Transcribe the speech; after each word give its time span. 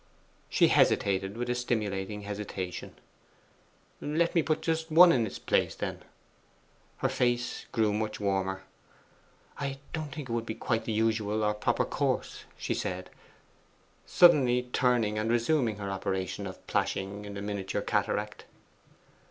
She 0.49 0.69
hesitated 0.69 1.37
with 1.37 1.47
a 1.47 1.53
stimulating 1.53 2.21
hesitation. 2.23 2.95
'Let 4.01 4.33
me 4.33 4.41
put 4.41 4.63
just 4.63 4.89
one 4.89 5.11
in 5.11 5.27
its 5.27 5.37
place, 5.37 5.75
then?' 5.75 6.01
Her 7.05 7.07
face 7.07 7.67
grew 7.71 7.93
much 7.93 8.19
warmer. 8.19 8.63
'I 9.59 9.77
don't 9.93 10.11
think 10.11 10.27
it 10.27 10.33
would 10.33 10.43
be 10.47 10.55
quite 10.55 10.85
the 10.85 10.91
usual 10.91 11.43
or 11.43 11.53
proper 11.53 11.85
course,' 11.85 12.45
she 12.57 12.73
said, 12.73 13.11
suddenly 14.03 14.71
turning 14.73 15.19
and 15.19 15.29
resuming 15.29 15.75
her 15.75 15.91
operation 15.91 16.47
of 16.47 16.65
plashing 16.65 17.23
in 17.25 17.35
the 17.35 17.41
miniature 17.43 17.83
cataract. 17.83 18.45